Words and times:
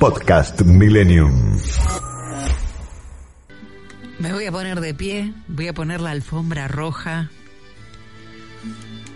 Podcast 0.00 0.62
Millennium. 0.62 1.58
Me 4.18 4.32
voy 4.32 4.46
a 4.46 4.50
poner 4.50 4.80
de 4.80 4.94
pie, 4.94 5.34
voy 5.46 5.68
a 5.68 5.74
poner 5.74 6.00
la 6.00 6.12
alfombra 6.12 6.68
roja 6.68 7.28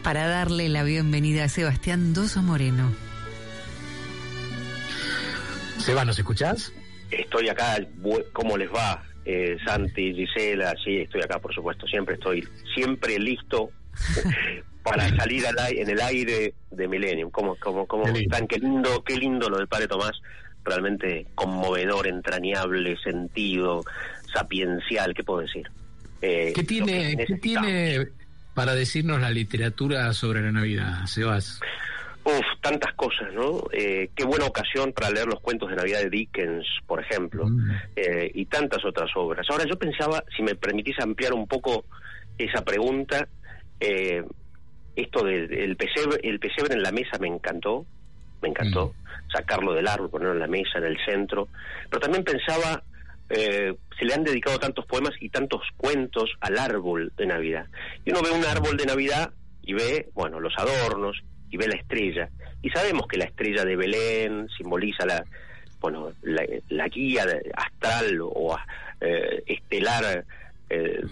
para 0.02 0.28
darle 0.28 0.68
la 0.68 0.82
bienvenida 0.82 1.44
a 1.44 1.48
Sebastián 1.48 2.12
Doso 2.12 2.42
Moreno. 2.42 2.92
Seba, 5.78 6.04
¿nos 6.04 6.18
escuchás? 6.18 6.70
Estoy 7.10 7.48
acá, 7.48 7.78
¿cómo 8.34 8.58
les 8.58 8.68
va? 8.68 9.02
Eh, 9.24 9.56
Santi, 9.64 10.12
Gisela, 10.12 10.74
sí, 10.84 10.98
estoy 10.98 11.22
acá, 11.22 11.38
por 11.38 11.54
supuesto, 11.54 11.86
siempre 11.86 12.16
estoy, 12.16 12.46
siempre 12.74 13.18
listo 13.18 13.70
para 14.82 15.08
salir 15.16 15.46
al 15.46 15.56
en 15.74 15.88
el 15.88 16.00
aire 16.02 16.52
de 16.70 16.88
Millennium. 16.88 17.30
Como, 17.30 17.56
como, 17.56 17.86
como 17.86 18.04
qué, 18.04 18.12
lindo. 18.12 18.36
qué 18.46 18.58
lindo, 18.58 19.02
qué 19.02 19.16
lindo 19.16 19.48
lo 19.48 19.56
del 19.56 19.66
padre 19.66 19.88
Tomás, 19.88 20.12
realmente 20.64 21.26
conmovedor, 21.34 22.06
entrañable, 22.06 22.96
sentido, 22.98 23.82
sapiencial, 24.32 25.14
¿qué 25.14 25.22
puedo 25.22 25.40
decir? 25.40 25.68
Eh, 26.22 26.52
¿Qué 26.54 26.64
tiene, 26.64 27.16
¿qué 27.26 27.36
tiene 27.36 28.08
para 28.54 28.74
decirnos 28.74 29.20
la 29.20 29.30
literatura 29.30 30.12
sobre 30.12 30.40
la 30.40 30.52
Navidad, 30.52 31.04
Sebas? 31.06 31.60
Uf, 32.24 32.46
tantas 32.62 32.94
cosas, 32.94 33.34
¿no? 33.34 33.64
Eh, 33.70 34.08
qué 34.16 34.24
buena 34.24 34.46
ocasión 34.46 34.94
para 34.94 35.10
leer 35.10 35.26
los 35.26 35.40
cuentos 35.40 35.68
de 35.68 35.76
Navidad 35.76 36.00
de 36.00 36.08
Dickens, 36.08 36.66
por 36.86 37.00
ejemplo, 37.00 37.46
mm. 37.46 37.70
eh, 37.96 38.30
y 38.32 38.46
tantas 38.46 38.82
otras 38.82 39.10
obras. 39.14 39.46
Ahora, 39.50 39.66
yo 39.68 39.78
pensaba, 39.78 40.24
si 40.34 40.42
me 40.42 40.54
permitís 40.54 40.98
ampliar 41.00 41.34
un 41.34 41.46
poco 41.46 41.84
esa 42.38 42.64
pregunta, 42.64 43.28
eh, 43.78 44.24
esto 44.96 45.22
del 45.22 45.76
pesebre, 45.76 46.20
el 46.22 46.38
pesebre 46.38 46.72
en 46.72 46.82
la 46.82 46.92
mesa 46.92 47.18
me 47.20 47.28
encantó, 47.28 47.84
me 48.44 48.50
encantó, 48.50 48.88
mm. 48.88 49.30
sacarlo 49.32 49.72
del 49.72 49.88
árbol, 49.88 50.10
ponerlo 50.10 50.34
en 50.34 50.40
la 50.40 50.46
mesa, 50.46 50.78
en 50.78 50.84
el 50.84 50.98
centro, 51.04 51.48
pero 51.88 52.00
también 52.00 52.22
pensaba 52.22 52.82
eh, 53.30 53.74
se 53.98 54.04
le 54.04 54.14
han 54.14 54.24
dedicado 54.24 54.58
tantos 54.58 54.84
poemas 54.86 55.14
y 55.20 55.30
tantos 55.30 55.62
cuentos 55.76 56.30
al 56.40 56.58
árbol 56.58 57.12
de 57.16 57.26
Navidad. 57.26 57.66
Y 58.04 58.10
uno 58.10 58.22
ve 58.22 58.30
un 58.30 58.44
árbol 58.44 58.76
de 58.76 58.86
Navidad 58.86 59.32
y 59.62 59.72
ve, 59.72 60.10
bueno, 60.14 60.40
los 60.40 60.52
adornos 60.58 61.22
y 61.50 61.56
ve 61.56 61.68
la 61.68 61.76
estrella. 61.76 62.28
Y 62.62 62.70
sabemos 62.70 63.06
que 63.06 63.16
la 63.16 63.24
estrella 63.24 63.64
de 63.64 63.76
Belén 63.76 64.48
simboliza 64.56 65.06
la, 65.06 65.24
bueno, 65.80 66.12
la, 66.22 66.88
guía 66.88 67.24
astral 67.56 68.18
o 68.20 68.56
eh, 69.00 69.42
estelar 69.46 70.24
eh, 70.68 71.02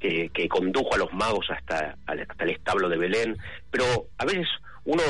que, 0.00 0.28
que, 0.30 0.48
condujo 0.48 0.94
a 0.94 0.98
los 0.98 1.12
magos 1.12 1.46
hasta, 1.50 1.96
hasta 2.06 2.44
el 2.44 2.50
establo 2.50 2.88
de 2.88 2.98
Belén. 2.98 3.36
Pero 3.70 3.84
a 4.18 4.24
veces 4.24 4.48
uno 4.84 5.02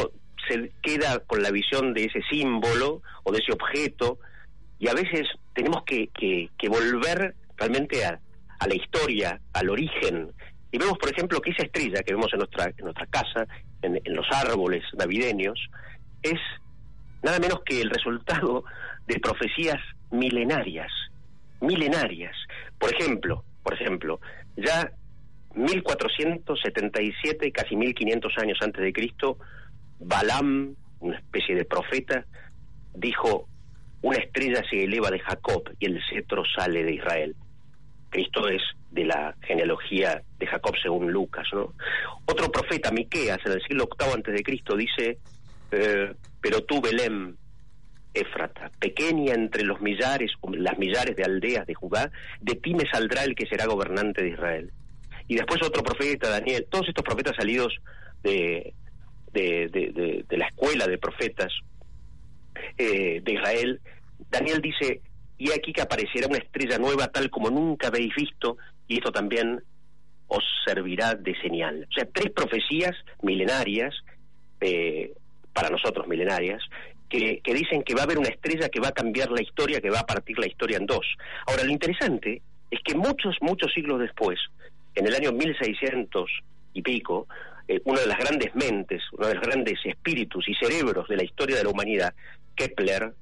se 0.48 0.72
queda 0.82 1.20
con 1.20 1.42
la 1.42 1.50
visión 1.50 1.94
de 1.94 2.04
ese 2.04 2.20
símbolo 2.30 3.02
o 3.24 3.32
de 3.32 3.38
ese 3.38 3.52
objeto 3.52 4.18
y 4.78 4.88
a 4.88 4.94
veces 4.94 5.28
tenemos 5.54 5.84
que, 5.84 6.08
que, 6.08 6.68
volver 6.68 7.34
realmente 7.56 8.04
a, 8.04 8.18
a, 8.58 8.66
la 8.66 8.74
historia, 8.74 9.40
al 9.52 9.70
origen. 9.70 10.32
Y 10.72 10.78
vemos, 10.78 10.98
por 10.98 11.10
ejemplo, 11.10 11.40
que 11.40 11.50
esa 11.50 11.62
estrella 11.62 12.02
que 12.02 12.14
vemos 12.14 12.32
en 12.32 12.38
nuestra, 12.40 12.64
en 12.64 12.84
nuestra 12.84 13.06
casa, 13.06 13.46
en, 13.82 14.00
en 14.02 14.16
los 14.16 14.26
árboles 14.32 14.82
navideños, 14.98 15.58
es 16.22 16.40
nada 17.22 17.38
menos 17.38 17.60
que 17.64 17.80
el 17.80 17.90
resultado 17.90 18.64
de 19.06 19.20
profecías 19.20 19.78
milenarias, 20.10 20.90
milenarias. 21.60 22.34
Por 22.78 22.92
ejemplo, 22.92 23.44
por 23.62 23.74
ejemplo, 23.74 24.20
ya 24.56 24.90
1477, 25.54 27.52
casi 27.52 27.76
1500 27.76 28.38
años 28.38 28.58
antes 28.62 28.82
de 28.82 28.92
Cristo, 28.92 29.38
Balaam, 30.04 30.74
una 31.00 31.16
especie 31.16 31.54
de 31.54 31.64
profeta, 31.64 32.24
dijo, 32.94 33.48
una 34.02 34.18
estrella 34.18 34.62
se 34.68 34.84
eleva 34.84 35.10
de 35.10 35.20
Jacob 35.20 35.62
y 35.78 35.86
el 35.86 36.00
cetro 36.10 36.42
sale 36.56 36.82
de 36.84 36.94
Israel. 36.94 37.36
Cristo 38.10 38.48
es 38.48 38.62
de 38.90 39.04
la 39.04 39.34
genealogía 39.42 40.22
de 40.38 40.46
Jacob 40.46 40.74
según 40.82 41.10
Lucas, 41.10 41.46
¿no? 41.52 41.72
Otro 42.26 42.50
profeta, 42.50 42.90
Miqueas, 42.90 43.38
en 43.46 43.52
el 43.52 43.62
siglo 43.62 43.88
VIII 43.98 44.12
antes 44.12 44.34
de 44.34 44.42
Cristo, 44.42 44.76
dice, 44.76 45.18
eh, 45.70 46.12
pero 46.40 46.62
tú, 46.64 46.80
Belén, 46.80 47.36
Éfrata, 48.12 48.70
pequeña 48.78 49.32
entre 49.32 49.62
los 49.62 49.80
millares, 49.80 50.32
las 50.52 50.76
millares 50.78 51.16
de 51.16 51.24
aldeas 51.24 51.66
de 51.66 51.74
Judá, 51.74 52.10
de 52.40 52.56
ti 52.56 52.74
me 52.74 52.86
saldrá 52.90 53.24
el 53.24 53.34
que 53.34 53.46
será 53.46 53.64
gobernante 53.64 54.22
de 54.22 54.30
Israel. 54.30 54.70
Y 55.28 55.36
después 55.36 55.62
otro 55.62 55.82
profeta, 55.82 56.28
Daniel, 56.28 56.66
todos 56.68 56.88
estos 56.88 57.04
profetas 57.04 57.34
salidos 57.36 57.74
de, 58.22 58.74
de, 59.32 60.24
de 60.28 60.36
la 60.36 60.46
escuela 60.46 60.86
de 60.86 60.98
profetas 60.98 61.52
eh, 62.76 63.20
de 63.22 63.32
Israel, 63.32 63.80
Daniel 64.30 64.60
dice, 64.60 65.00
y 65.38 65.50
aquí 65.50 65.72
que 65.72 65.82
aparecerá 65.82 66.26
una 66.26 66.38
estrella 66.38 66.78
nueva 66.78 67.08
tal 67.08 67.30
como 67.30 67.50
nunca 67.50 67.88
habéis 67.88 68.14
visto, 68.14 68.56
y 68.88 68.98
esto 68.98 69.10
también 69.10 69.62
os 70.28 70.44
servirá 70.64 71.14
de 71.14 71.34
señal. 71.40 71.86
O 71.90 71.92
sea, 71.92 72.06
tres 72.12 72.30
profecías 72.32 72.92
milenarias, 73.22 73.94
eh, 74.60 75.12
para 75.52 75.68
nosotros 75.68 76.06
milenarias, 76.06 76.62
que, 77.08 77.40
que, 77.44 77.52
dicen 77.52 77.82
que 77.82 77.94
va 77.94 78.02
a 78.02 78.04
haber 78.04 78.18
una 78.18 78.28
estrella 78.28 78.68
que 78.68 78.80
va 78.80 78.88
a 78.88 78.92
cambiar 78.92 79.30
la 79.30 79.42
historia, 79.42 79.80
que 79.80 79.90
va 79.90 80.00
a 80.00 80.06
partir 80.06 80.38
la 80.38 80.46
historia 80.46 80.78
en 80.78 80.86
dos. 80.86 81.06
Ahora, 81.46 81.64
lo 81.64 81.70
interesante 81.70 82.40
es 82.70 82.80
que 82.82 82.94
muchos, 82.94 83.36
muchos 83.42 83.70
siglos 83.74 84.00
después, 84.00 84.38
en 84.94 85.06
el 85.06 85.14
año 85.14 85.32
1600 85.32 86.30
y 86.72 86.82
pico, 86.82 87.26
eh, 87.68 87.80
una 87.84 88.00
de 88.00 88.06
las 88.06 88.18
grandes 88.18 88.54
mentes, 88.54 89.02
uno 89.12 89.28
de 89.28 89.34
los 89.34 89.42
grandes 89.42 89.78
espíritus 89.84 90.48
y 90.48 90.54
cerebros 90.54 91.08
de 91.08 91.16
la 91.16 91.24
historia 91.24 91.56
de 91.56 91.64
la 91.64 91.70
humanidad, 91.70 92.14
Kepler, 92.54 93.14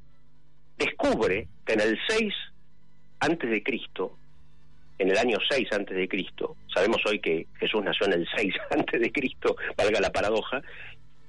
descubre 0.76 1.48
que 1.64 1.72
en 1.74 1.80
el 1.80 1.98
6 2.08 2.32
antes 3.20 3.50
de 3.50 3.62
Cristo, 3.62 4.16
en 4.98 5.10
el 5.10 5.18
año 5.18 5.38
6 5.48 5.68
antes 5.72 5.96
de 5.96 6.08
Cristo, 6.08 6.56
sabemos 6.74 7.02
hoy 7.06 7.20
que 7.20 7.46
Jesús 7.58 7.82
nació 7.84 8.06
en 8.06 8.14
el 8.14 8.28
6 8.34 8.54
antes 8.70 9.00
de 9.00 9.12
Cristo, 9.12 9.56
valga 9.76 10.00
la 10.00 10.10
paradoja, 10.10 10.62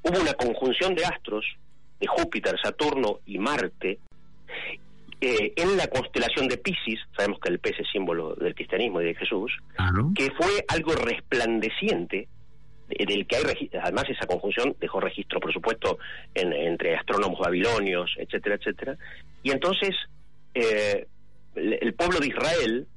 hubo 0.03 0.19
una 0.19 0.33
conjunción 0.33 0.95
de 0.95 1.05
astros 1.05 1.45
de 1.99 2.07
Júpiter, 2.07 2.55
Saturno 2.61 3.19
y 3.25 3.37
Marte 3.37 3.99
eh, 5.21 5.53
en 5.55 5.77
la 5.77 5.87
constelación 5.87 6.47
de 6.47 6.57
Pisces, 6.57 6.99
sabemos 7.15 7.39
que 7.39 7.49
el 7.49 7.59
pez 7.59 7.79
es 7.79 7.87
símbolo 7.91 8.33
del 8.35 8.55
cristianismo 8.55 9.01
y 9.01 9.05
de 9.05 9.15
Jesús, 9.15 9.51
que 10.15 10.31
fue 10.31 10.65
algo 10.67 10.93
resplandeciente 10.93 12.27
del 12.89 13.25
que 13.25 13.37
hay 13.37 13.69
además 13.81 14.05
esa 14.09 14.27
conjunción 14.27 14.75
dejó 14.79 14.99
registro, 14.99 15.39
por 15.39 15.53
supuesto, 15.53 15.99
entre 16.33 16.95
astrónomos 16.95 17.39
babilonios, 17.39 18.11
etcétera, 18.17 18.55
etcétera. 18.55 18.97
Y 19.43 19.51
entonces 19.51 19.95
eh, 20.53 21.07
el, 21.55 21.93
pueblo 21.93 22.19
de 22.19 22.27
Israel 22.27 22.87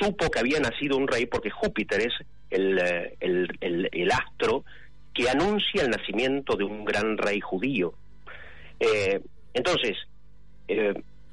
supo 0.00 0.30
que 0.30 0.38
había 0.38 0.60
nacido 0.60 0.96
un 0.96 1.08
rey 1.08 1.26
porque 1.26 1.50
Júpiter 1.50 2.00
es 2.00 2.14
el, 2.50 2.78
eh, 2.78 3.16
el, 3.20 4.10
astro 4.10 4.64
que 5.12 5.28
anuncia 5.28 5.82
el 5.82 5.90
nacimiento 5.90 6.56
de 6.56 6.64
un 6.64 6.84
gran 6.84 7.18
rey 7.18 7.40
judío. 7.40 7.94
Eh, 8.80 9.20
entonces, 9.52 9.96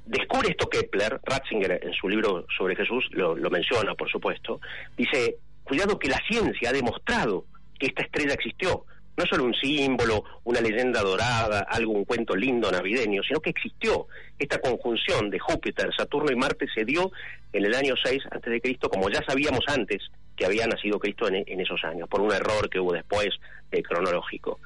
descubre 0.09 0.49
esto 0.49 0.67
Kepler, 0.67 1.19
Ratzinger 1.23 1.79
en 1.83 1.93
su 1.93 2.09
libro 2.09 2.45
sobre 2.57 2.75
Jesús 2.75 3.05
lo, 3.11 3.35
menciona, 3.49 3.93
por 3.93 4.09
supuesto, 4.09 4.59
dice, 4.97 5.37
cuidado 5.63 5.99
que 5.99 6.09
la 6.09 6.19
ciencia 6.27 6.69
ha 6.69 6.73
demostrado 6.73 7.45
que 7.79 7.87
esta 7.87 8.03
estrella 8.03 8.33
existió. 8.33 8.85
No 9.15 9.25
solo 9.25 9.43
un 9.43 9.53
símbolo, 9.53 10.23
una 10.45 10.61
leyenda 10.61 11.01
dorada, 11.01 11.67
algo, 11.69 11.91
un 11.91 12.05
cuento 12.05 12.35
lindo 12.35 12.71
navideño, 12.71 13.21
sino 13.21 13.41
que 13.41 13.49
existió. 13.49 14.07
Esta 14.37 14.59
conjunción 14.59 15.29
de 15.29 15.39
Júpiter, 15.39 15.91
Saturno 15.95 16.31
y 16.31 16.37
Marte 16.37 16.65
se 16.73 16.85
dio 16.85 17.11
en 17.51 17.65
el 17.65 17.75
año 17.75 17.95
6 18.01 18.23
antes 18.31 18.51
de 18.51 18.61
Cristo, 18.61 18.89
como 18.89 19.09
ya 19.09 19.21
sabíamos 19.27 19.65
antes 19.67 20.01
que 20.37 20.45
había 20.45 20.65
nacido 20.67 20.99
Cristo 20.99 21.27
en, 21.27 21.59
esos 21.59 21.83
años, 21.83 22.07
por 22.07 22.21
un 22.21 22.31
error 22.31 22.69
que 22.69 22.79
hubo 22.79 22.93
después 22.93 23.27
eh, 23.71 23.83
cronológico. 23.83 24.59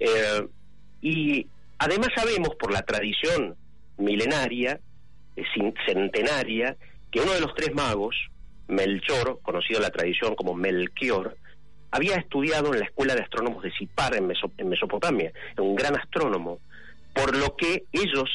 Eh, 0.00 0.44
y 1.00 1.46
además 1.78 2.08
sabemos 2.16 2.56
por 2.56 2.72
la 2.72 2.82
tradición 2.82 3.54
milenaria, 3.96 4.80
centenaria, 5.86 6.76
que 7.10 7.20
uno 7.20 7.32
de 7.32 7.40
los 7.40 7.54
tres 7.54 7.74
magos, 7.74 8.16
Melchor, 8.68 9.40
conocido 9.42 9.78
en 9.78 9.84
la 9.84 9.90
tradición 9.90 10.34
como 10.34 10.54
Melchior, 10.54 11.36
había 11.90 12.16
estudiado 12.16 12.72
en 12.72 12.80
la 12.80 12.86
Escuela 12.86 13.14
de 13.14 13.22
Astrónomos 13.22 13.62
de 13.62 13.72
Sipar 13.72 14.14
en, 14.14 14.26
Mesopotamia, 14.68 15.32
un 15.58 15.74
gran 15.74 15.96
astrónomo, 15.98 16.60
por 17.12 17.36
lo 17.36 17.56
que 17.56 17.84
ellos 17.92 18.28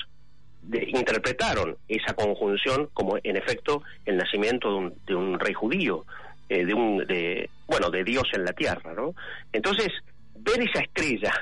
interpretaron 0.88 1.78
esa 1.88 2.14
conjunción 2.16 2.90
como 2.94 3.18
en 3.24 3.38
efecto 3.38 3.84
el 4.06 4.18
nacimiento 4.18 4.70
de 4.70 4.76
un, 4.76 4.94
de 5.06 5.16
un 5.16 5.40
rey 5.40 5.54
judío, 5.54 6.06
eh, 6.50 6.66
de 6.66 6.74
un 6.74 7.06
de 7.06 7.50
bueno 7.68 7.90
de 7.90 8.04
Dios 8.04 8.24
en 8.34 8.46
la 8.46 8.54
tierra, 8.54 8.94
¿no? 8.94 9.16
Entonces 9.54 9.90
ver 10.36 10.62
esa 10.62 10.82
estrella 10.84 11.34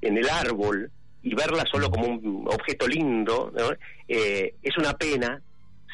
en 0.00 0.16
el 0.16 0.28
árbol 0.28 0.90
y 1.22 1.34
verla 1.34 1.64
solo 1.70 1.90
como 1.90 2.06
un 2.06 2.48
objeto 2.48 2.86
lindo 2.88 3.52
eh, 4.08 4.54
es 4.62 4.78
una 4.78 4.94
pena 4.94 5.40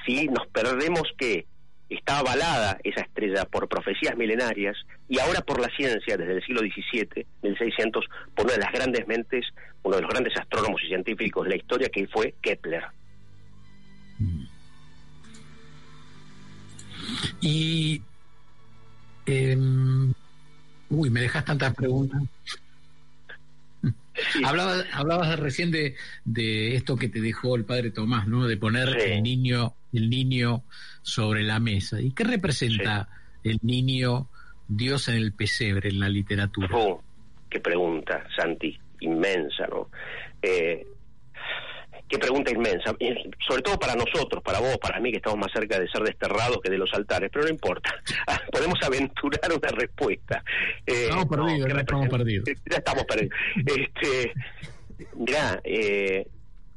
si 0.05 0.29
nos 0.29 0.47
perdemos 0.49 1.03
que 1.19 1.47
está 1.89 2.19
avalada 2.19 2.79
esa 2.83 3.03
estrella 3.03 3.45
por 3.45 3.69
profecías 3.69 4.17
milenarias 4.17 4.77
y 5.09 5.19
ahora 5.19 5.41
por 5.41 5.61
la 5.61 5.69
ciencia 5.77 6.17
desde 6.17 6.35
el 6.35 6.45
siglo 6.45 6.61
XVII, 6.61 7.27
1600, 7.43 8.05
por 8.35 8.47
una 8.47 8.55
de 8.55 8.61
las 8.61 8.73
grandes 8.73 9.07
mentes, 9.07 9.47
uno 9.83 9.97
de 9.97 10.03
los 10.03 10.11
grandes 10.11 10.37
astrónomos 10.37 10.83
y 10.83 10.89
científicos 10.89 11.45
de 11.45 11.51
la 11.51 11.57
historia 11.57 11.89
que 11.89 12.07
fue 12.09 12.35
Kepler. 12.41 12.85
Y... 17.41 18.03
Em, 19.27 20.13
uy, 20.89 21.11
me 21.11 21.21
dejas 21.21 21.45
tantas 21.45 21.75
preguntas. 21.75 22.23
Hablabas, 24.45 24.87
hablabas 24.93 25.39
recién 25.39 25.71
de, 25.71 25.95
de, 26.25 26.75
esto 26.75 26.97
que 26.97 27.09
te 27.09 27.21
dejó 27.21 27.57
el 27.57 27.65
padre 27.65 27.91
Tomás, 27.91 28.27
¿no? 28.27 28.47
De 28.47 28.57
poner 28.57 28.89
el 28.89 29.23
niño, 29.23 29.75
el 29.93 30.11
niño 30.11 30.65
sobre 31.03 31.43
la 31.43 31.61
mesa. 31.61 32.01
¿Y 32.01 32.13
qué 32.13 32.25
representa 32.25 33.09
el 33.45 33.59
niño 33.63 34.29
Dios 34.69 35.09
en 35.09 35.17
el 35.17 35.33
pesebre 35.33 35.91
en 35.91 36.01
la 36.01 36.09
literatura? 36.09 36.69
Oh, 36.73 37.03
qué 37.49 37.61
pregunta, 37.61 38.27
Santi, 38.37 38.79
inmensa, 39.01 39.67
¿no? 39.69 39.91
Eh, 40.43 40.87
qué 42.09 42.19
pregunta 42.19 42.51
inmensa, 42.51 42.95
sobre 43.47 43.63
todo 43.63 43.79
para 43.79 43.95
nosotros, 43.95 44.43
para 44.43 44.61
vos, 44.61 44.79
para 44.79 45.01
mí, 45.01 45.11
que 45.11 45.17
estamos 45.19 45.39
más 45.39 45.53
cerca 45.53 45.79
de 45.79 45.89
ser 45.89 46.03
desterrados 46.03 46.59
que 46.63 46.71
de 46.71 46.79
los 46.79 46.93
altares, 46.95 47.31
pero 47.33 47.45
no 47.45 47.51
importa, 47.51 47.95
podemos 48.53 48.79
aventurar 48.83 49.53
una 49.53 49.69
respuesta. 49.69 50.43
Eh, 50.87 51.05
estamos 51.05 51.27
perdidos, 51.27 51.69
ya 51.73 51.81
estamos 51.81 52.09
perdidos. 52.09 52.49
Ya 52.71 52.77
estamos 52.79 53.05
perdidos. 53.05 53.39
Este, 53.57 54.33
mirá, 55.15 55.61
eh, 55.65 56.27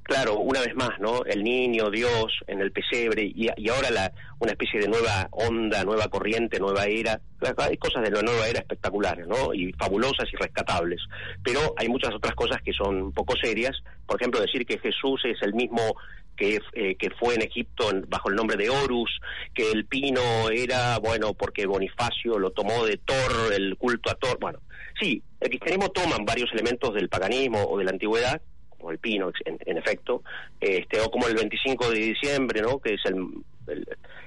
claro, 0.09 0.39
una 0.39 0.61
vez 0.61 0.75
más, 0.75 0.99
¿no? 0.99 1.23
El 1.23 1.43
niño, 1.43 1.91
Dios, 1.91 2.33
en 2.47 2.61
el 2.61 2.71
pesebre, 2.71 3.31
y, 3.33 3.47
ahora 3.69 3.91
la, 3.91 4.11
una 4.39 4.51
especie 4.51 4.79
de 4.79 4.87
nueva 4.87 5.27
onda, 5.29 5.83
nueva 5.83 6.07
corriente, 6.07 6.59
nueva 6.59 6.85
era. 6.85 7.21
Hay 7.57 7.77
cosas 7.77 8.01
de 8.03 8.09
la 8.09 8.23
nueva 8.23 8.47
era 8.47 8.59
espectaculares, 8.59 9.27
¿no? 9.27 9.53
Y 9.53 9.71
fabulosas 9.73 10.27
y 10.33 10.35
rescatables. 10.35 10.99
Pero 11.43 11.75
hay 11.77 11.87
muchas 11.89 12.13
otras 12.15 12.33
cosas 12.33 12.57
que 12.63 12.73
son 12.73 13.13
poco 13.13 13.35
serias. 13.41 13.77
Por 14.07 14.19
ejemplo, 14.19 14.41
decir 14.41 14.65
que 14.65 14.79
Jesús 14.79 15.21
es 15.25 15.37
el 15.43 15.53
mismo 15.53 15.95
que, 16.35 16.59
eh, 16.73 16.95
que 16.95 17.11
fue 17.11 17.35
en 17.35 17.43
Egipto 17.43 17.91
bajo 18.07 18.29
el 18.29 18.35
nombre 18.35 18.57
de 18.57 18.69
Horus, 18.69 19.19
que 19.53 19.71
el 19.71 19.85
pino 19.85 20.49
era, 20.49 20.97
bueno, 20.97 21.35
porque 21.35 21.67
Bonifacio 21.67 22.39
lo 22.39 22.49
tomó 22.49 22.83
de 22.85 22.97
Thor, 22.97 23.53
el 23.53 23.77
culto 23.77 24.09
a 24.09 24.15
Thor. 24.15 24.39
Bueno, 24.41 24.59
sí, 24.99 25.21
el 25.39 25.49
cristianismo 25.49 25.91
toman 25.91 26.25
varios 26.25 26.51
elementos 26.51 26.95
del 26.95 27.09
paganismo 27.09 27.63
o 27.63 27.77
de 27.77 27.83
la 27.83 27.91
antigüedad 27.91 28.41
como 28.79 28.91
el 28.91 28.97
pino, 28.97 29.31
en, 29.45 29.77
efecto, 29.77 30.23
este, 30.59 30.99
o 31.01 31.11
como 31.11 31.27
el 31.27 31.35
25 31.35 31.91
de 31.91 31.99
diciembre, 31.99 32.61
¿no? 32.61 32.79
que 32.79 32.95
es 32.95 33.01
el, 33.05 33.25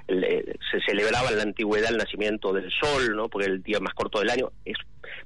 eh, 0.08 0.54
se 0.70 0.80
celebraba 0.86 1.30
en 1.30 1.36
la 1.36 1.42
antigüedad 1.42 1.90
el 1.90 1.96
nacimiento 1.96 2.52
del 2.52 2.70
sol, 2.70 3.16
¿no? 3.16 3.28
porque 3.28 3.48
el 3.48 3.62
día 3.62 3.80
más 3.80 3.94
corto 3.94 4.20
del 4.20 4.30
año. 4.30 4.52
Es, 4.64 4.76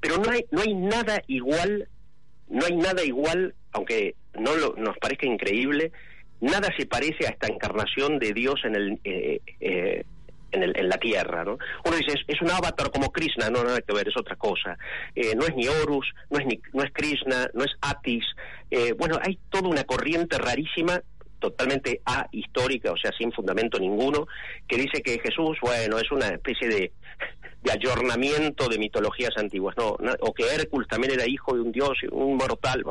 pero 0.00 0.18
no 0.18 0.30
hay, 0.30 0.44
no 0.50 0.62
hay 0.62 0.74
nada 0.74 1.20
igual, 1.26 1.88
no 2.48 2.64
hay 2.64 2.76
nada 2.76 3.04
igual, 3.04 3.54
aunque 3.72 4.14
no 4.38 4.56
nos 4.76 4.96
parezca 4.98 5.26
increíble, 5.26 5.92
nada 6.40 6.68
se 6.76 6.86
parece 6.86 7.26
a 7.26 7.30
esta 7.30 7.48
encarnación 7.48 8.18
de 8.18 8.32
Dios 8.32 8.60
en 8.64 8.76
el... 8.76 9.00
Eh, 9.04 9.40
eh, 9.60 10.04
en, 10.52 10.88
la 10.88 10.98
tierra. 10.98 11.44
¿no? 11.44 11.58
Uno 11.84 11.96
dice, 11.96 12.14
es, 12.26 12.40
un 12.40 12.50
avatar 12.50 12.90
como 12.90 13.10
Krishna, 13.10 13.50
no, 13.50 13.64
nada 13.64 13.80
que 13.80 13.92
ver, 13.92 14.08
es 14.08 14.16
otra 14.16 14.36
cosa. 14.36 14.76
Eh, 15.14 15.34
no 15.34 15.44
es 15.44 15.54
ni 15.54 15.68
Horus, 15.68 16.06
no 16.30 16.38
es, 16.38 16.46
ni, 16.46 16.60
no 16.72 16.82
es 16.82 16.92
Krishna, 16.92 17.48
no 17.54 17.64
es 17.64 17.72
Atis. 17.80 18.24
Eh, 18.70 18.92
bueno, 18.98 19.18
hay 19.22 19.38
toda 19.50 19.68
una 19.68 19.84
corriente 19.84 20.38
rarísima 20.38 21.00
totalmente 21.38 22.00
ahistórica, 22.04 22.92
o 22.92 22.96
sea, 22.96 23.12
sin 23.16 23.30
fundamento 23.30 23.78
ninguno, 23.78 24.26
que 24.66 24.76
dice 24.76 25.02
que 25.02 25.18
Jesús, 25.18 25.58
bueno, 25.60 25.98
es 25.98 26.10
una 26.10 26.28
especie 26.28 26.66
de, 26.66 26.92
de 27.62 27.72
ayornamiento 27.72 28.68
de 28.68 28.78
mitologías 28.78 29.36
antiguas, 29.36 29.76
no, 29.76 29.96
o 30.20 30.32
que 30.32 30.44
Hércules 30.44 30.88
también 30.88 31.12
era 31.12 31.28
hijo 31.28 31.54
de 31.54 31.60
un 31.60 31.72
dios, 31.72 31.92
un 32.10 32.36
mortal, 32.36 32.84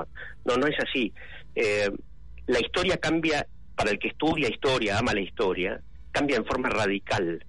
no, 0.46 0.58
no 0.58 0.68
es 0.68 0.76
así. 0.80 1.12
Eh, 1.56 1.90
la 2.48 2.60
historia 2.60 2.98
cambia, 2.98 3.48
para 3.76 3.92
el 3.92 4.00
que 4.00 4.10
estudia 4.10 4.50
historia, 4.50 5.00
ama 5.00 5.14
la 5.14 5.22
historia, 5.22 5.82
cambia 6.16 6.38
en 6.38 6.46
forma 6.46 6.70
radical 6.70 7.46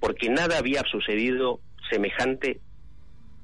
porque 0.00 0.28
nada 0.28 0.58
había 0.58 0.82
sucedido 0.90 1.60
semejante 1.88 2.60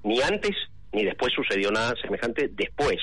ni 0.03 0.21
antes 0.21 0.51
ni 0.93 1.05
después 1.05 1.33
sucedió 1.33 1.71
nada 1.71 1.95
semejante 2.03 2.49
después. 2.53 2.99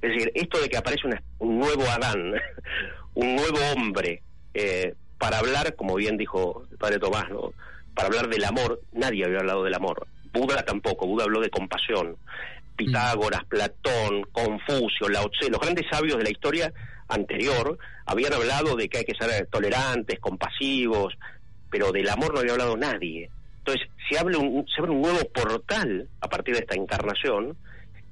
Es 0.00 0.10
decir, 0.10 0.32
esto 0.34 0.60
de 0.60 0.68
que 0.68 0.76
aparece 0.76 1.02
un 1.38 1.58
nuevo 1.58 1.82
Adán, 1.88 2.34
un 3.14 3.36
nuevo 3.36 3.58
hombre, 3.74 4.22
eh, 4.54 4.94
para 5.18 5.38
hablar, 5.38 5.74
como 5.76 5.94
bien 5.94 6.16
dijo 6.16 6.66
el 6.70 6.78
padre 6.78 6.98
Tomás, 6.98 7.28
¿no? 7.30 7.52
para 7.94 8.08
hablar 8.08 8.28
del 8.28 8.44
amor, 8.44 8.80
nadie 8.92 9.24
había 9.24 9.38
hablado 9.38 9.64
del 9.64 9.74
amor. 9.74 10.06
Buda 10.32 10.62
tampoco, 10.62 11.06
Buda 11.06 11.24
habló 11.24 11.40
de 11.40 11.50
compasión. 11.50 12.16
Pitágoras, 12.76 13.44
Platón, 13.46 14.22
Confucio, 14.32 15.08
Lao 15.08 15.30
Tse, 15.30 15.50
los 15.50 15.60
grandes 15.60 15.86
sabios 15.90 16.18
de 16.18 16.24
la 16.24 16.30
historia 16.30 16.72
anterior 17.08 17.78
habían 18.04 18.32
hablado 18.32 18.76
de 18.76 18.88
que 18.88 18.98
hay 18.98 19.04
que 19.04 19.14
ser 19.14 19.46
tolerantes, 19.46 20.18
compasivos, 20.20 21.14
pero 21.70 21.92
del 21.92 22.08
amor 22.08 22.34
no 22.34 22.40
había 22.40 22.52
hablado 22.52 22.76
nadie. 22.76 23.30
Entonces, 23.58 23.88
se 24.08 24.18
abre 24.18 24.36
un, 24.36 24.66
se 24.68 24.80
abre 24.80 24.92
un 24.92 25.02
nuevo 25.02 25.24
portal 25.34 26.08
a 26.20 26.28
partir 26.28 26.54
de 26.54 26.60
esta 26.60 26.76
encarnación 26.76 27.56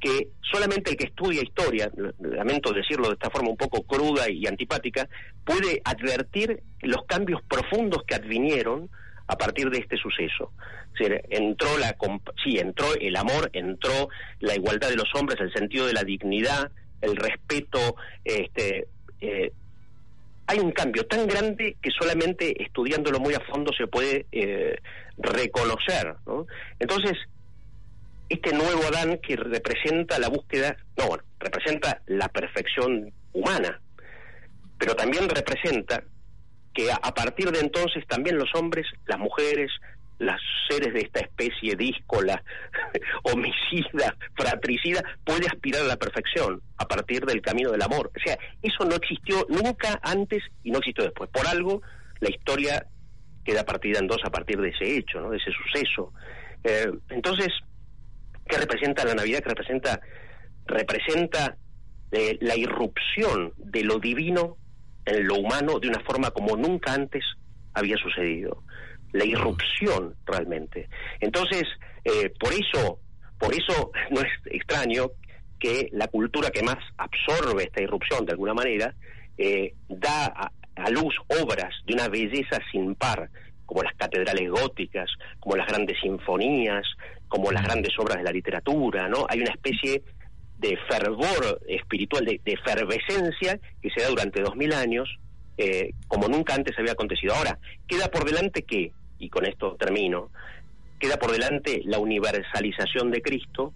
que 0.00 0.28
solamente 0.52 0.90
el 0.90 0.96
que 0.96 1.06
estudia 1.06 1.42
historia, 1.42 1.90
lamento 2.20 2.72
decirlo 2.72 3.08
de 3.08 3.14
esta 3.14 3.30
forma 3.30 3.50
un 3.50 3.56
poco 3.56 3.82
cruda 3.84 4.28
y 4.28 4.46
antipática, 4.46 5.08
puede 5.44 5.80
advertir 5.84 6.62
los 6.82 7.04
cambios 7.06 7.40
profundos 7.48 8.02
que 8.06 8.14
advinieron 8.14 8.90
a 9.26 9.36
partir 9.36 9.70
de 9.70 9.78
este 9.78 9.96
suceso. 9.96 10.52
entró 10.98 11.78
la 11.78 11.96
sí, 12.42 12.58
entró 12.58 12.86
el 13.00 13.16
amor, 13.16 13.48
entró 13.54 14.08
la 14.40 14.54
igualdad 14.54 14.90
de 14.90 14.96
los 14.96 15.08
hombres, 15.14 15.40
el 15.40 15.52
sentido 15.52 15.86
de 15.86 15.94
la 15.94 16.04
dignidad, 16.04 16.70
el 17.04 17.16
respeto, 17.16 17.96
este 18.24 18.88
eh, 19.20 19.52
hay 20.46 20.58
un 20.58 20.72
cambio 20.72 21.06
tan 21.06 21.26
grande 21.26 21.76
que 21.80 21.90
solamente 21.90 22.62
estudiándolo 22.62 23.18
muy 23.18 23.34
a 23.34 23.40
fondo 23.40 23.72
se 23.72 23.86
puede 23.86 24.26
eh, 24.32 24.76
reconocer. 25.16 26.16
¿no? 26.26 26.46
Entonces, 26.78 27.12
este 28.28 28.52
nuevo 28.52 28.82
Adán 28.86 29.18
que 29.22 29.36
representa 29.36 30.18
la 30.18 30.28
búsqueda, 30.28 30.76
no, 30.96 31.08
bueno, 31.08 31.24
representa 31.38 32.02
la 32.06 32.28
perfección 32.28 33.12
humana, 33.32 33.80
pero 34.78 34.94
también 34.94 35.28
representa 35.28 36.02
que 36.74 36.90
a, 36.90 37.14
partir 37.14 37.50
de 37.52 37.60
entonces 37.60 38.04
también 38.08 38.36
los 38.36 38.52
hombres, 38.54 38.86
las 39.06 39.18
mujeres, 39.18 39.70
las 40.18 40.40
seres 40.68 40.92
de 40.94 41.00
esta 41.00 41.20
especie 41.20 41.76
díscola, 41.76 42.42
homicida, 43.24 44.16
fratricida, 44.34 45.02
puede 45.24 45.46
aspirar 45.46 45.82
a 45.82 45.86
la 45.86 45.96
perfección 45.96 46.62
a 46.78 46.86
partir 46.86 47.24
del 47.24 47.42
camino 47.42 47.70
del 47.70 47.82
amor. 47.82 48.10
O 48.16 48.20
sea, 48.24 48.38
eso 48.62 48.84
no 48.84 48.96
existió 48.96 49.46
nunca 49.48 50.00
antes 50.02 50.42
y 50.62 50.70
no 50.70 50.78
existió 50.78 51.04
después. 51.04 51.30
Por 51.30 51.46
algo, 51.46 51.82
la 52.20 52.30
historia 52.30 52.86
queda 53.44 53.64
partida 53.64 53.98
en 53.98 54.06
dos 54.06 54.20
a 54.24 54.30
partir 54.30 54.60
de 54.60 54.70
ese 54.70 54.96
hecho, 54.96 55.20
¿no? 55.20 55.30
de 55.30 55.36
ese 55.36 55.50
suceso. 55.52 56.12
Eh, 56.62 56.90
entonces, 57.10 57.48
¿qué 58.46 58.56
representa 58.56 59.04
la 59.04 59.14
Navidad? 59.14 59.40
¿Qué 59.40 59.50
representa? 59.50 60.00
Representa 60.66 61.56
eh, 62.12 62.38
la 62.40 62.56
irrupción 62.56 63.52
de 63.58 63.84
lo 63.84 63.98
divino 63.98 64.56
en 65.04 65.26
lo 65.26 65.34
humano 65.34 65.78
de 65.78 65.88
una 65.88 66.00
forma 66.00 66.30
como 66.30 66.56
nunca 66.56 66.94
antes 66.94 67.22
había 67.74 67.96
sucedido 67.98 68.62
la 69.14 69.24
irrupción 69.24 70.16
realmente. 70.26 70.88
Entonces, 71.20 71.62
eh, 72.04 72.32
por 72.38 72.52
eso, 72.52 72.98
por 73.38 73.54
eso 73.54 73.92
no 74.10 74.20
es 74.20 74.32
extraño 74.46 75.06
que 75.58 75.88
la 75.92 76.08
cultura 76.08 76.50
que 76.50 76.62
más 76.62 76.78
absorbe 76.98 77.64
esta 77.64 77.80
irrupción 77.80 78.26
de 78.26 78.32
alguna 78.32 78.54
manera 78.54 78.94
eh, 79.38 79.74
da 79.88 80.26
a, 80.26 80.90
luz 80.90 81.14
obras 81.28 81.72
de 81.86 81.94
una 81.94 82.08
belleza 82.08 82.58
sin 82.72 82.96
par, 82.96 83.30
como 83.64 83.82
las 83.84 83.94
catedrales 83.94 84.50
góticas, 84.50 85.08
como 85.38 85.56
las 85.56 85.68
grandes 85.68 85.96
sinfonías, 86.02 86.84
como 87.28 87.52
las 87.52 87.62
grandes 87.62 87.96
obras 87.98 88.18
de 88.18 88.24
la 88.24 88.32
literatura, 88.32 89.08
¿no? 89.08 89.26
Hay 89.28 89.40
una 89.40 89.52
especie 89.52 90.02
de 90.58 90.76
fervor 90.88 91.60
espiritual, 91.68 92.24
de, 92.24 92.40
efervescencia 92.44 93.60
que 93.80 93.90
se 93.90 94.02
da 94.02 94.08
durante 94.08 94.42
dos 94.42 94.56
mil 94.56 94.72
años, 94.72 95.08
eh, 95.56 95.92
como 96.08 96.28
nunca 96.28 96.54
antes 96.54 96.76
había 96.76 96.92
acontecido. 96.92 97.34
Ahora, 97.34 97.58
queda 97.86 98.08
por 98.08 98.24
delante 98.24 98.62
que 98.62 98.92
y 99.24 99.28
con 99.30 99.46
esto 99.46 99.76
termino, 99.78 100.30
queda 100.98 101.16
por 101.16 101.32
delante 101.32 101.80
la 101.84 101.98
universalización 101.98 103.10
de 103.10 103.22
Cristo 103.22 103.72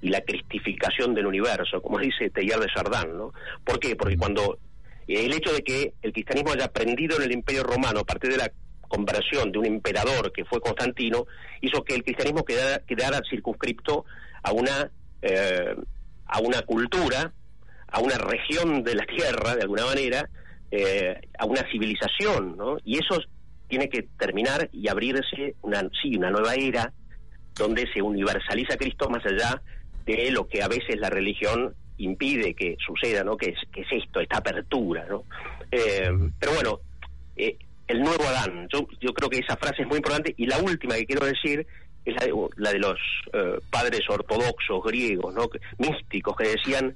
y 0.00 0.08
la 0.08 0.20
cristificación 0.20 1.14
del 1.14 1.26
universo, 1.26 1.82
como 1.82 1.98
dice 1.98 2.30
Teilhard 2.30 2.60
de 2.60 2.68
Chardin, 2.74 3.16
¿no? 3.16 3.32
¿Por 3.64 3.78
qué? 3.78 3.96
Porque 3.96 4.16
cuando 4.16 4.58
el 5.06 5.32
hecho 5.32 5.52
de 5.52 5.62
que 5.62 5.94
el 6.02 6.12
cristianismo 6.12 6.52
haya 6.52 6.66
aprendido 6.66 7.16
en 7.16 7.24
el 7.24 7.32
Imperio 7.32 7.64
Romano 7.64 8.00
a 8.00 8.04
partir 8.04 8.30
de 8.30 8.38
la 8.38 8.52
conversión 8.88 9.50
de 9.50 9.58
un 9.58 9.66
emperador 9.66 10.32
que 10.32 10.44
fue 10.44 10.60
Constantino, 10.60 11.26
hizo 11.60 11.82
que 11.82 11.94
el 11.94 12.04
cristianismo 12.04 12.44
quedara, 12.44 12.80
quedara 12.80 13.20
circunscripto 13.28 14.04
a 14.42 14.52
una, 14.52 14.90
eh, 15.22 15.74
a 16.26 16.40
una 16.40 16.62
cultura, 16.62 17.32
a 17.88 18.00
una 18.00 18.18
región 18.18 18.82
de 18.82 18.94
la 18.94 19.04
tierra, 19.06 19.56
de 19.56 19.62
alguna 19.62 19.86
manera, 19.86 20.28
eh, 20.70 21.20
a 21.38 21.46
una 21.46 21.62
civilización, 21.70 22.56
¿no? 22.56 22.76
Y 22.84 22.98
eso 22.98 23.20
tiene 23.72 23.88
que 23.88 24.02
terminar 24.18 24.68
y 24.70 24.86
abrirse 24.86 25.54
una, 25.62 25.80
sí, 26.02 26.14
una 26.14 26.30
nueva 26.30 26.54
era 26.56 26.92
donde 27.54 27.90
se 27.90 28.02
universaliza 28.02 28.76
Cristo 28.76 29.08
más 29.08 29.24
allá 29.24 29.62
de 30.04 30.30
lo 30.30 30.46
que 30.46 30.62
a 30.62 30.68
veces 30.68 30.96
la 30.98 31.08
religión 31.08 31.74
impide 31.96 32.52
que 32.52 32.76
suceda, 32.86 33.24
¿no? 33.24 33.38
Que 33.38 33.46
es, 33.46 33.58
que 33.72 33.80
es 33.80 33.86
esto, 33.92 34.20
esta 34.20 34.36
apertura, 34.36 35.06
¿no? 35.08 35.24
Eh, 35.70 36.10
pero 36.38 36.52
bueno, 36.52 36.80
eh, 37.34 37.56
el 37.88 38.02
nuevo 38.02 38.22
Adán, 38.24 38.68
yo, 38.70 38.86
yo 39.00 39.14
creo 39.14 39.30
que 39.30 39.38
esa 39.38 39.56
frase 39.56 39.80
es 39.80 39.88
muy 39.88 39.96
importante 39.96 40.34
y 40.36 40.44
la 40.44 40.58
última 40.58 40.94
que 40.96 41.06
quiero 41.06 41.24
decir 41.24 41.66
es 42.04 42.14
la 42.14 42.26
de, 42.26 42.34
la 42.56 42.72
de 42.72 42.78
los 42.78 42.98
eh, 43.32 43.58
padres 43.70 44.02
ortodoxos 44.06 44.84
griegos, 44.84 45.32
¿no? 45.32 45.48
místicos 45.78 46.36
que 46.36 46.48
decían, 46.48 46.94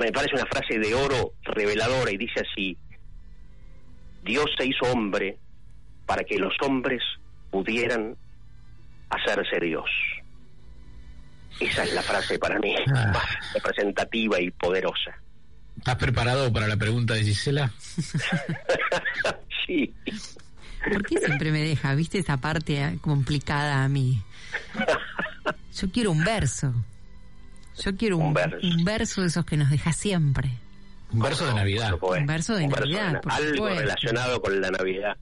me 0.00 0.10
parece 0.10 0.34
una 0.34 0.46
frase 0.46 0.80
de 0.80 0.96
oro 0.96 1.34
reveladora 1.44 2.10
y 2.10 2.16
dice 2.16 2.40
así, 2.40 2.76
Dios 4.24 4.46
se 4.58 4.66
hizo 4.66 4.84
hombre 4.92 5.38
para 6.06 6.24
que 6.24 6.38
los 6.38 6.54
hombres 6.62 7.02
pudieran 7.50 8.16
hacerse 9.10 9.60
Dios. 9.60 9.88
Esa 11.60 11.84
es 11.84 11.92
la 11.94 12.02
frase 12.02 12.38
para 12.38 12.58
mí 12.58 12.74
ah. 12.94 13.10
más 13.12 13.54
representativa 13.54 14.40
y 14.40 14.50
poderosa. 14.50 15.18
¿Estás 15.76 15.96
preparado 15.96 16.52
para 16.52 16.68
la 16.68 16.76
pregunta 16.76 17.14
de 17.14 17.24
Gisela? 17.24 17.72
sí. 19.66 19.92
¿Por 20.92 21.06
qué 21.06 21.18
siempre 21.18 21.50
me 21.52 21.60
deja, 21.62 21.94
viste, 21.94 22.18
esa 22.18 22.36
parte 22.36 22.98
complicada 23.00 23.84
a 23.84 23.88
mí? 23.88 24.22
Yo 25.74 25.90
quiero 25.90 26.10
un 26.10 26.24
verso. 26.24 26.72
Yo 27.82 27.96
quiero 27.96 28.18
un, 28.18 28.34
verso. 28.34 29.22
de 29.22 29.26
esos 29.28 29.44
que 29.46 29.56
nos 29.56 29.70
deja 29.70 29.92
siempre. 29.92 30.50
Un 31.10 31.20
verso 31.20 31.46
de 31.46 31.54
Navidad. 31.54 31.94
Un 32.00 32.26
verso 32.26 32.54
de 32.54 32.68
Navidad. 32.68 33.20
algo 33.24 33.68
relacionado 33.68 34.40
con 34.42 34.60
la 34.60 34.70
Navidad. 34.70 35.16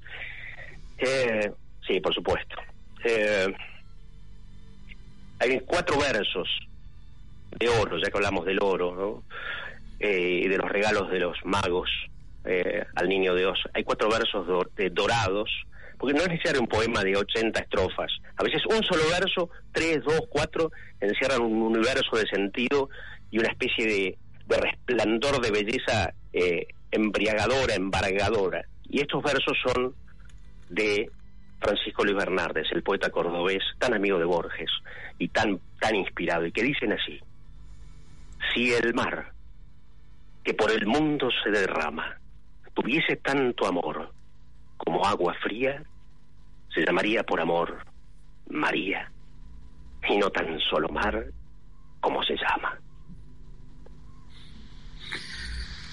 Eh, 1.00 1.50
sí, 1.86 2.00
por 2.00 2.14
supuesto. 2.14 2.56
Eh, 3.04 3.46
hay 5.38 5.60
cuatro 5.60 5.98
versos 5.98 6.48
de 7.58 7.68
oro, 7.68 7.98
ya 7.98 8.10
que 8.10 8.16
hablamos 8.16 8.44
del 8.44 8.58
oro, 8.62 8.94
¿no? 8.94 9.22
Eh, 9.98 10.42
y 10.44 10.48
de 10.48 10.58
los 10.58 10.70
regalos 10.70 11.10
de 11.10 11.18
los 11.18 11.36
magos 11.44 11.90
eh, 12.44 12.84
al 12.94 13.08
niño 13.08 13.34
Dios. 13.34 13.58
Hay 13.74 13.84
cuatro 13.84 14.08
versos 14.08 14.46
dorados, 14.92 15.50
porque 15.98 16.14
no 16.14 16.22
es 16.22 16.28
necesario 16.28 16.60
un 16.60 16.68
poema 16.68 17.02
de 17.02 17.16
80 17.16 17.60
estrofas. 17.60 18.10
A 18.36 18.44
veces 18.44 18.62
un 18.66 18.82
solo 18.84 19.02
verso, 19.18 19.50
tres, 19.72 20.00
dos, 20.04 20.22
cuatro, 20.30 20.70
encierran 21.00 21.42
un 21.42 21.62
universo 21.62 22.16
de 22.16 22.26
sentido 22.26 22.88
y 23.30 23.38
una 23.38 23.48
especie 23.48 23.86
de, 23.86 24.18
resplandor 24.48 25.40
de 25.40 25.50
belleza 25.50 26.12
eh, 26.32 26.66
embriagadora, 26.90 27.74
embargadora. 27.74 28.64
Y 28.88 29.00
estos 29.00 29.22
versos 29.22 29.56
son 29.64 29.94
de 30.70 31.10
Francisco 31.60 32.04
Luis 32.04 32.16
Bernardes, 32.16 32.68
el 32.72 32.82
poeta 32.82 33.10
cordobés, 33.10 33.62
tan 33.78 33.92
amigo 33.92 34.18
de 34.18 34.24
Borges 34.24 34.70
y 35.18 35.28
tan, 35.28 35.60
tan 35.78 35.94
inspirado, 35.94 36.46
y 36.46 36.52
que 36.52 36.62
dicen 36.62 36.92
así, 36.92 37.20
si 38.54 38.72
el 38.72 38.94
mar, 38.94 39.32
que 40.42 40.54
por 40.54 40.70
el 40.70 40.86
mundo 40.86 41.28
se 41.44 41.50
derrama, 41.50 42.18
tuviese 42.72 43.16
tanto 43.16 43.66
amor 43.66 44.12
como 44.78 45.04
agua 45.04 45.34
fría, 45.42 45.82
se 46.74 46.84
llamaría 46.84 47.22
por 47.24 47.40
amor 47.40 47.84
María, 48.48 49.10
y 50.08 50.16
no 50.16 50.30
tan 50.30 50.58
solo 50.60 50.88
mar 50.88 51.26
como 52.00 52.22
se 52.22 52.34
llama. 52.36 52.80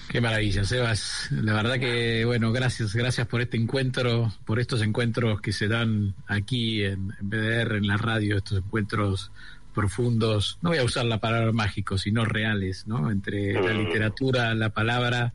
Qué 0.10 0.22
maravilla, 0.22 0.64
Sebas. 0.64 1.28
La 1.32 1.54
verdad 1.54 1.80
que, 1.80 2.24
bueno, 2.24 2.52
gracias, 2.52 2.94
gracias 2.94 3.28
por 3.28 3.42
este 3.42 3.58
encuentro, 3.58 4.34
por 4.46 4.60
estos 4.60 4.82
encuentros 4.82 5.42
que 5.42 5.52
se 5.52 5.68
dan 5.68 6.16
aquí 6.28 6.84
en, 6.84 7.10
BDR, 7.20 7.76
en 7.76 7.88
la 7.88 7.98
radio, 7.98 8.38
estos 8.38 8.60
encuentros 8.60 9.32
profundos, 9.74 10.58
no 10.62 10.70
voy 10.70 10.80
a 10.80 10.84
usar 10.84 11.06
la 11.06 11.20
palabra 11.20 11.52
mágico, 11.52 12.00
sino 12.00 12.26
reales, 12.26 12.88
¿no? 12.88 13.12
Entre 13.12 13.54
la 13.54 13.74
mm. 13.74 13.78
literatura, 13.78 14.56
la 14.56 14.70
palabra, 14.70 15.34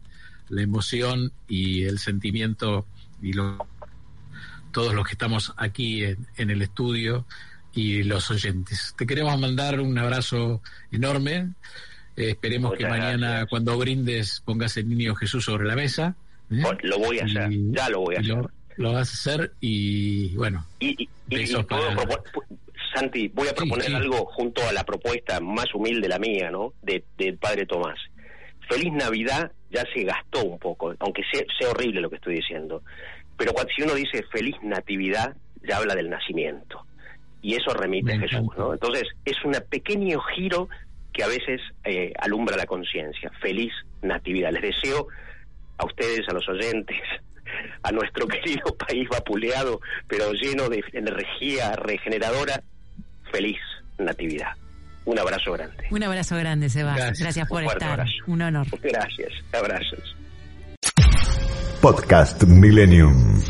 la 0.49 0.63
emoción 0.63 1.33
y 1.47 1.85
el 1.85 2.01
sentimiento 2.01 2.87
y 3.21 3.35
lo, 3.35 3.65
todos 4.73 4.95
los 4.95 5.07
que 5.07 5.13
estamos 5.13 5.53
aquí 5.57 6.03
en 6.03 6.51
el 6.51 6.61
estudio 6.61 7.25
y 7.73 8.03
los 8.03 8.31
oyentes. 8.31 8.95
Te 8.97 9.07
queremos 9.07 9.39
mandar 9.39 9.81
un 9.81 9.97
abrazo 9.99 10.61
enorme. 10.91 11.53
Eh, 12.17 12.31
esperemos 12.31 12.75
que 12.75 12.87
mañana 12.87 13.47
cuando 13.49 13.77
brindes 13.79 14.43
pongas 14.45 14.77
el 14.77 14.89
niño 14.89 15.15
Jesús 15.15 15.45
sobre 15.45 15.67
la 15.67 15.77
mesa. 15.77 16.15
¿eh? 16.51 16.63
Lo 16.83 16.99
voy 16.99 17.19
a 17.19 17.25
hacer, 17.25 17.51
ya 17.51 17.89
lo 17.89 18.01
voy 18.01 18.17
a 18.17 18.21
hacer. 18.21 18.47
Lo, 18.77 18.93
vas 18.93 19.11
a 19.11 19.13
hacer 19.13 19.53
y 19.61 20.35
bueno. 20.37 20.67
Y, 20.81 21.09
Santi, 22.95 23.29
voy 23.29 23.49
a 23.49 23.55
proponer 23.55 23.95
algo 23.95 24.27
junto 24.27 24.63
a 24.69 24.73
la 24.73 24.85
propuesta 24.85 25.41
más 25.41 25.75
humilde 25.75 26.09
la 26.09 26.19
mía, 26.19 26.51
¿no? 26.51 26.75
De, 26.83 27.05
del 27.17 27.39
padre 27.39 27.65
Tomás. 27.65 27.99
Feliz 28.69 28.93
Navidad 28.93 29.53
ya 29.71 29.85
se 29.95 30.05
gastó 30.05 30.45
un 30.45 30.59
poco, 30.59 30.95
aunque 30.99 31.23
sea, 31.33 31.43
sea 31.59 31.71
horrible 31.71 32.01
lo 32.01 32.11
que 32.11 32.17
estoy 32.17 32.37
diciendo. 32.37 32.83
Pero 33.37 33.55
cuando, 33.55 33.73
si 33.75 33.83
uno 33.83 33.95
dice 33.95 34.23
feliz 34.31 34.57
natividad, 34.63 35.35
ya 35.67 35.79
habla 35.79 35.95
del 35.95 36.11
nacimiento. 36.11 36.85
Y 37.41 37.55
eso 37.55 37.73
remite 37.75 38.13
a 38.13 38.19
Jesús, 38.21 38.49
¿no? 38.57 38.73
Entonces, 38.73 39.05
es 39.25 39.37
un 39.45 39.57
pequeño 39.69 40.21
giro 40.21 40.69
que 41.13 41.23
a 41.23 41.29
veces 41.29 41.61
eh, 41.85 42.13
alumbra 42.19 42.57
la 42.57 42.67
conciencia. 42.67 43.31
Feliz 43.41 43.73
Natividad. 44.03 44.51
Les 44.53 44.63
deseo 44.63 45.09
a 45.79 45.85
ustedes, 45.85 46.29
a 46.29 46.33
los 46.33 46.49
oyentes, 46.49 46.97
a 47.83 47.93
nuestro 47.93 48.27
querido 48.27 48.75
país 48.77 49.09
vapuleado, 49.09 49.81
pero 50.09 50.33
lleno 50.33 50.69
de 50.69 50.83
energía 50.93 51.77
regeneradora, 51.77 52.63
feliz 53.31 53.59
Natividad. 53.99 54.53
Un 55.05 55.19
abrazo 55.19 55.53
grande. 55.53 55.89
Un 55.91 56.03
abrazo 56.05 56.37
grande, 56.37 56.69
Sebastián. 56.69 57.15
Gracias, 57.19 57.49
por 57.49 57.65
estar. 57.65 58.05
Un 58.27 58.43
honor. 58.43 58.67
Gracias. 58.81 59.33
Abrazos. 59.53 60.17
Podcast 61.81 62.45
Millennium. 62.45 63.43